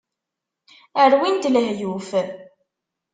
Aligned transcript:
Rwin-t 1.11 1.45
lehyuf. 1.53 2.09